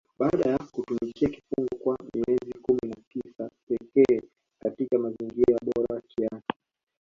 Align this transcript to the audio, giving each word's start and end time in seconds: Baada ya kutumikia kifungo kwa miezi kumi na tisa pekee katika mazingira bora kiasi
Baada 0.19 0.49
ya 0.51 0.57
kutumikia 0.57 1.29
kifungo 1.29 1.69
kwa 1.83 1.97
miezi 2.13 2.53
kumi 2.61 2.79
na 2.83 2.95
tisa 3.09 3.49
pekee 3.67 4.21
katika 4.59 4.99
mazingira 4.99 5.57
bora 5.65 6.01
kiasi 6.07 6.53